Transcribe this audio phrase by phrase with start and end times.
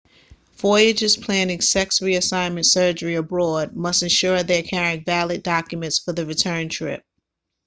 [0.57, 6.69] voyagers planning sex reassignment surgery abroad must ensure they're carrying valid documents for the return
[6.69, 7.03] trip